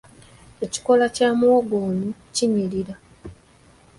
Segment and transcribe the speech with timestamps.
[0.65, 2.95] Ekikoolo kya muwogo ono kinyirira.